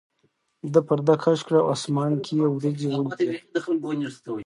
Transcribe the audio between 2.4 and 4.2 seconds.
وریځې ولیدې.